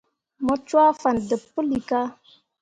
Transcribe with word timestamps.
Mu 0.45 0.55
cwaa 0.67 0.91
fan 1.01 1.17
deb 1.29 1.41
puilika. 1.53 1.99